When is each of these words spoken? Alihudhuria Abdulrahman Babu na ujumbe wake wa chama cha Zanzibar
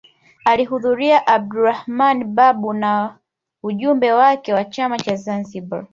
Alihudhuria 0.45 1.25
Abdulrahman 1.27 2.33
Babu 2.35 2.73
na 2.73 3.19
ujumbe 3.63 4.11
wake 4.11 4.53
wa 4.53 4.65
chama 4.65 4.97
cha 4.99 5.15
Zanzibar 5.15 5.87